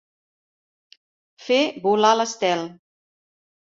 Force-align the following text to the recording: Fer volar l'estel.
Fer 1.51 1.61
volar 1.87 2.17
l'estel. 2.21 2.69